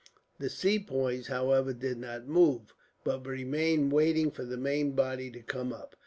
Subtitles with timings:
[0.39, 5.71] "The Sepoys, however, did not move, but remained waiting for the main body to come
[5.71, 5.95] up.